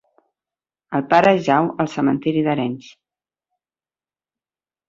[0.99, 2.91] El pare jau al cementiri d'Arenys.